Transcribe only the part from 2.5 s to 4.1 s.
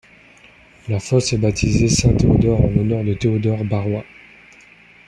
en l'honneur de Théodore Barrois.